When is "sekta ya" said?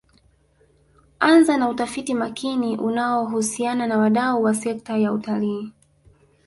4.55-5.13